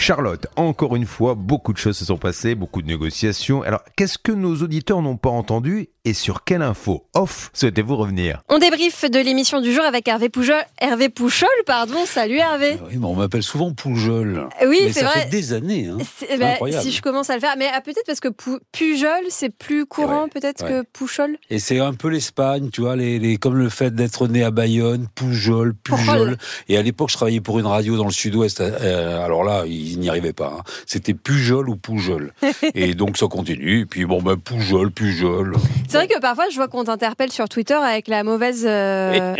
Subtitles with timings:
[0.00, 3.62] Charlotte, encore une fois, beaucoup de choses se sont passées, beaucoup de négociations.
[3.62, 8.40] Alors, qu'est-ce que nos auditeurs n'ont pas entendu et sur quelle info off souhaitez-vous revenir?
[8.48, 10.62] On débriefe de l'émission du jour avec Hervé Poujol.
[10.80, 12.06] Hervé Pouchol, pardon.
[12.06, 12.78] Salut Hervé.
[12.88, 14.48] Oui, mais on m'appelle souvent Poujol.
[14.66, 15.22] Oui, mais c'est ça vrai.
[15.22, 15.88] fait des années.
[15.88, 15.98] Hein.
[16.16, 16.82] C'est- bah, Incroyable.
[16.84, 19.84] si je commence à le faire, mais ah, peut-être parce que Pou- Pujol, c'est plus
[19.84, 20.70] courant Ouais, peut-être ouais.
[20.70, 21.36] que Pouchol?
[21.50, 24.50] Et c'est un peu l'Espagne, tu vois, les, les- comme le fait d'être né à
[24.52, 25.98] Bayonne, Poujol, Pujol.
[25.98, 26.36] Poujol.
[26.68, 28.60] Et à l'époque, je travaillais pour une radio dans le sud-ouest.
[28.60, 30.54] euh, alors là, ils n'y arrivaient pas.
[30.58, 30.62] hein.
[30.86, 32.32] C'était Pujol ou Poujol.
[32.74, 33.80] et donc ça continue.
[33.80, 35.54] Et puis bon, ben Poujol, Pujol.
[35.88, 39.34] C'est vrai que parfois, je vois qu'on t'interpelle sur Twitter avec la mauvaise euh,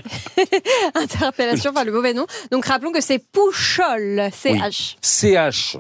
[0.94, 2.26] interpellation, enfin le mauvais nom.
[2.50, 4.96] Donc rappelons que c'est Pouchol, CH.
[5.02, 5.76] CH.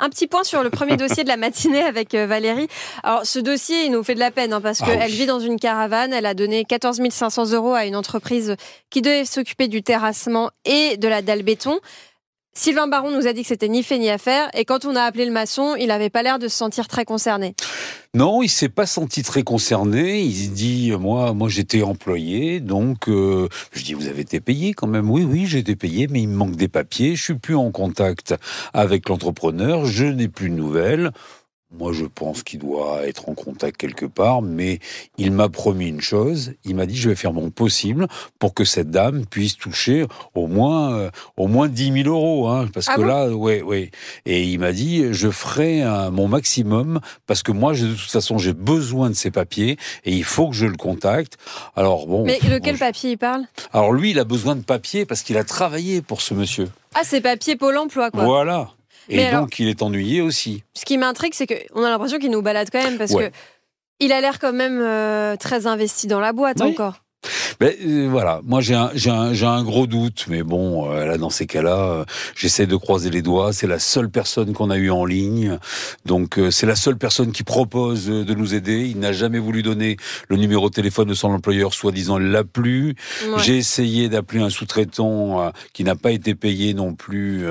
[0.00, 2.66] Un petit point sur le premier dossier de la matinée avec euh, Valérie.
[3.04, 5.16] Alors, ce dossier, il nous fait de la peine hein, parce Ah qu'elle oui.
[5.16, 6.12] vit dans une caravane.
[6.12, 8.56] Elle a donné 14 500 euros à une entreprise
[8.88, 11.78] qui devait s'occuper du terrassement et de la dalle béton.
[12.52, 14.50] Sylvain Baron nous a dit que c'était ni fait ni à faire.
[14.54, 17.04] Et quand on a appelé le maçon, il n'avait pas l'air de se sentir très
[17.04, 17.54] concerné.
[18.12, 20.20] Non, il s'est pas senti très concerné.
[20.22, 24.74] Il dit, euh, moi, moi, j'étais employé, donc euh, je dis, vous avez été payé
[24.74, 25.08] quand même.
[25.08, 27.14] Oui, oui, j'ai été payé, mais il me manque des papiers.
[27.14, 28.34] Je suis plus en contact
[28.74, 29.86] avec l'entrepreneur.
[29.86, 31.12] Je n'ai plus de nouvelles.
[31.72, 34.80] Moi, je pense qu'il doit être en contact quelque part, mais
[35.18, 36.52] il m'a promis une chose.
[36.64, 38.08] Il m'a dit, je vais faire mon possible
[38.40, 40.04] pour que cette dame puisse toucher
[40.34, 43.62] au moins, euh, au moins 10 000 euros, hein, parce Ah que bon là, ouais,
[43.62, 43.90] ouais.
[44.26, 48.36] Et il m'a dit, je ferai mon maximum parce que moi, je- de toute façon,
[48.38, 51.36] j'ai besoin de ces papiers et il faut que je le contacte.
[51.76, 52.24] Alors bon.
[52.24, 53.44] Mais de quel bon, papier il parle?
[53.72, 56.68] Alors lui, il a besoin de papiers parce qu'il a travaillé pour ce monsieur.
[56.94, 58.24] Ah, c'est papier Pôle emploi, quoi.
[58.24, 58.70] Voilà.
[59.08, 60.62] Et Mais donc, alors- il est ennuyé aussi.
[60.74, 63.30] Ce qui m'intrigue, c'est qu'on a l'impression qu'il nous balade quand même parce Ouais.
[63.30, 63.36] que
[64.00, 66.68] il a l'air quand même euh, très investi dans la boîte Oui.
[66.70, 67.02] encore.
[67.60, 71.04] Mais euh, voilà, moi j'ai un, j'ai un, j'ai un gros doute, mais bon, euh,
[71.04, 73.52] là dans ces cas-là, euh, j'essaie de croiser les doigts.
[73.52, 75.58] C'est la seule personne qu'on a eue en ligne,
[76.06, 78.86] donc euh, c'est la seule personne qui propose euh, de nous aider.
[78.88, 79.96] Il n'a jamais voulu donner
[80.28, 82.94] le numéro de téléphone de son employeur, soi-disant il l'a plus.
[83.26, 83.38] Ouais.
[83.38, 87.44] J'ai essayé d'appeler un sous-traitant euh, qui n'a pas été payé non plus,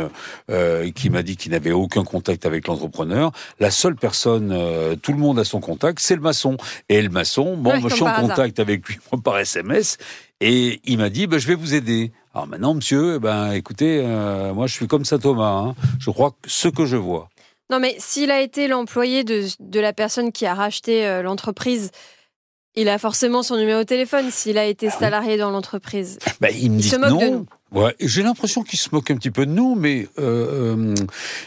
[0.96, 3.31] qui m'a dit qu'il n'avait aucun contact avec l'entrepreneur.
[3.59, 6.58] La seule personne, euh, tout le monde a son contact, c'est le maçon.
[6.90, 8.22] Et le maçon, bon, Ouais, moi, je suis en hasard.
[8.30, 9.98] contact avec lui par SMS,
[10.42, 12.12] et il m'a dit, ben, je vais vous aider.
[12.34, 15.50] Alors maintenant, monsieur, ben, écoutez, euh, moi, je suis comme saint Thomas.
[15.52, 15.76] hein.
[16.00, 17.30] Je crois que ce que je vois.
[17.72, 21.92] Non, mais s'il a été l'employé de, de la personne qui a racheté euh, l'entreprise,
[22.76, 25.00] il a forcément son numéro de téléphone s'il a été Ah oui.
[25.00, 26.18] salarié dans l'entreprise.
[26.40, 27.46] Ben, il me dit non.
[27.72, 30.96] Ouais, j'ai l'impression qu'il se moque un petit peu de nous, mais euh, euh,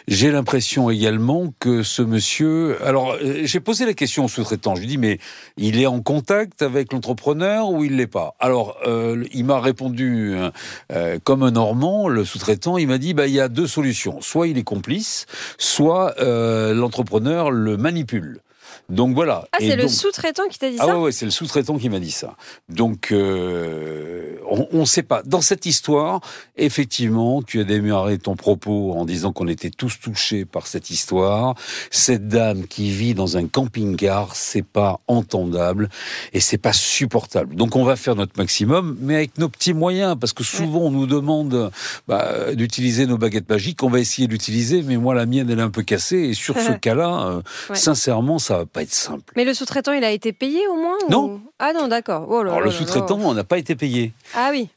[0.06, 2.78] j'ai l'impression également que ce monsieur.
[2.86, 4.76] Alors, euh, j'ai posé la question au sous-traitant.
[4.76, 5.18] Je lui dis, mais
[5.56, 8.36] il est en contact avec l'entrepreneur ou il l'est pas?
[8.38, 10.36] Alors, euh, il m'a répondu
[10.92, 12.78] euh, comme un Normand, le sous-traitant.
[12.78, 14.20] Il m'a dit, bah, il y a deux solutions.
[14.20, 15.26] Soit il est complice,
[15.58, 18.42] soit l'entrepreneur le manipule.
[18.88, 19.44] Donc voilà.
[19.52, 21.88] Ah, c'est le sous-traitant qui t'a dit ah ça ouais, ouais, c'est le sous-traitant qui
[21.88, 22.34] m'a dit ça.
[22.68, 24.36] Donc, euh,
[24.72, 25.22] on ne sait pas.
[25.24, 26.20] Dans cette histoire,
[26.56, 31.54] effectivement, tu as démarré ton propos en disant qu'on était tous touchés par cette histoire.
[31.90, 35.88] Cette dame qui vit dans un camping-car, c'est pas entendable
[36.32, 37.54] et c'est pas supportable.
[37.54, 40.90] Donc, on va faire notre maximum, mais avec nos petits moyens, parce que souvent on
[40.90, 41.70] nous demande
[42.08, 43.82] bah, d'utiliser nos baguettes magiques.
[43.82, 46.58] On va essayer d'utiliser, mais moi la mienne elle est un peu cassée et sur
[46.58, 47.76] ce cas-là, euh, Ouais.
[47.76, 49.32] sincèrement, ça va pas être simple.
[49.36, 51.40] Mais le sous-traitant, il a été payé au moins ou- Non.
[51.58, 52.26] Ah non, d'accord.
[52.28, 54.12] Oh Alors le sous-traitant, on n'a pas été payé.
[54.34, 54.68] Ah oui.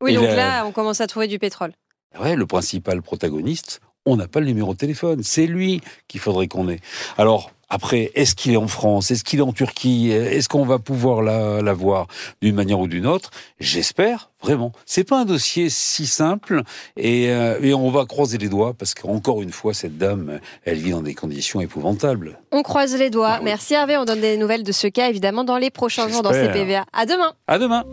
[0.00, 1.72] Oui, Et donc là, on commence à trouver du pétrole.
[2.20, 5.22] Ouais, le principal protagoniste, on n'a pas le numéro de téléphone.
[5.22, 6.80] C'est lui qu'il faudrait qu'on ait.
[7.18, 9.10] Alors, après, est-ce qu'il est en France?
[9.10, 10.10] Est-ce qu'il est en Turquie?
[10.10, 12.06] Est-ce qu'on va pouvoir la, la voir
[12.40, 13.30] d'une manière ou d'une autre?
[13.58, 14.72] J'espère, vraiment.
[14.86, 16.62] C'est pas un dossier si simple
[16.96, 20.78] et, euh, et on va croiser les doigts parce qu'encore une fois, cette dame, elle
[20.78, 22.38] vit dans des conditions épouvantables.
[22.52, 23.32] On croise les doigts.
[23.32, 23.46] Ah oui.
[23.46, 23.96] Merci Hervé.
[23.96, 26.32] On donne des nouvelles de ce cas, évidemment, dans les prochains jours dans.
[26.32, 26.84] CPVA.
[26.92, 27.32] À demain.
[27.46, 27.84] À demain